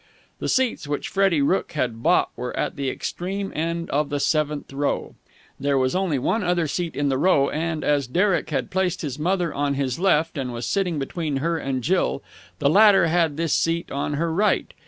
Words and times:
The 0.39 0.47
seats 0.49 0.87
which 0.87 1.09
Freddie 1.09 1.43
Rooke 1.43 1.73
had 1.73 2.01
bought 2.01 2.31
were 2.35 2.57
at 2.57 2.75
the 2.75 2.89
extreme 2.89 3.51
end 3.55 3.87
of 3.91 4.09
the 4.09 4.19
seventh 4.19 4.73
row. 4.73 5.13
There 5.59 5.77
was 5.77 5.95
only 5.95 6.17
one 6.17 6.43
other 6.43 6.65
seat 6.67 6.95
in 6.95 7.09
the 7.09 7.19
row, 7.19 7.51
and, 7.51 7.83
as 7.83 8.07
Derek 8.07 8.49
had 8.49 8.71
placed 8.71 9.03
his 9.03 9.19
mother 9.19 9.53
on 9.53 9.75
his 9.75 9.99
left 9.99 10.39
and 10.39 10.51
was 10.51 10.65
sitting 10.65 10.97
between 10.97 11.37
her 11.37 11.59
and 11.59 11.83
Jill, 11.83 12.23
the 12.57 12.67
latter 12.67 13.05
had 13.05 13.37
this 13.37 13.53
seat 13.53 13.91
on 13.91 14.15
her 14.15 14.33
right. 14.33 14.73